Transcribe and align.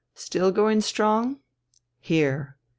"Still 0.15 0.49
going 0.51 0.81
strong? 0.81 1.41
Here!" 1.99 2.57